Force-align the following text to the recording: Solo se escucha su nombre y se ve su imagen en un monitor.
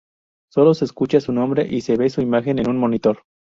Solo 0.51 0.73
se 0.73 0.85
escucha 0.85 1.21
su 1.21 1.31
nombre 1.31 1.67
y 1.69 1.81
se 1.81 1.95
ve 1.95 2.09
su 2.09 2.21
imagen 2.21 2.57
en 2.57 2.67
un 2.71 2.77
monitor. 2.79 3.21